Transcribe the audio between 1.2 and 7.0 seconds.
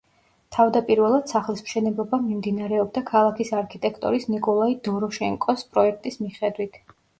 სახლის მშენებლობა მიმდინარეობდა ქალაქის არქიტექტორის ნიკოლაი დოროშენკოს პროექტის მიხედვით.